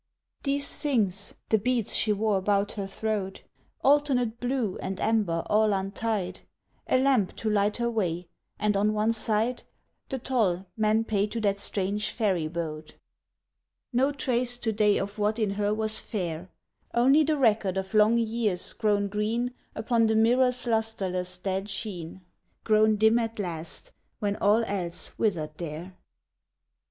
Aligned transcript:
These 0.41 0.77
things 0.77 1.35
the 1.49 1.59
beads 1.59 1.95
she 1.95 2.11
wore 2.11 2.37
about 2.39 2.71
her 2.71 2.87
throat 2.87 3.43
Alternate 3.83 4.39
blue 4.39 4.79
and 4.79 4.99
amber 4.99 5.43
all 5.45 5.73
untied, 5.73 6.39
A 6.87 6.97
lamp 6.97 7.35
to 7.35 7.51
light 7.51 7.77
her 7.77 7.87
way, 7.87 8.27
and 8.57 8.75
on 8.75 8.93
one 8.93 9.13
side 9.13 9.61
The 10.09 10.17
toll 10.17 10.65
men 10.75 11.03
pay 11.03 11.27
to 11.27 11.39
that 11.41 11.59
strange 11.59 12.09
ferry 12.09 12.47
boat. 12.47 12.95
No 13.93 14.11
trace 14.11 14.57
to 14.57 14.71
day 14.71 14.97
of 14.97 15.19
what 15.19 15.37
in 15.37 15.51
her 15.51 15.71
was 15.71 15.99
fair! 16.01 16.49
Only 16.95 17.23
the 17.23 17.37
record 17.37 17.77
of 17.77 17.93
long 17.93 18.17
years 18.17 18.73
grown 18.73 19.07
green 19.07 19.53
Upon 19.75 20.07
the 20.07 20.15
mirror's 20.15 20.65
lustreless 20.65 21.37
dead 21.37 21.69
sheen, 21.69 22.21
Grown 22.63 22.95
dim 22.95 23.19
at 23.19 23.37
last, 23.37 23.91
when 24.17 24.35
all 24.37 24.63
else 24.65 25.15
withered 25.19 25.55
there. 25.59 25.95